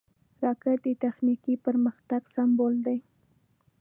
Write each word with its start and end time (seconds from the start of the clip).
راکټ 0.43 0.77
د 0.85 0.87
تخنیکي 1.03 1.53
پرمختګ 1.65 2.21
سمبول 2.35 2.75
دی 2.85 2.97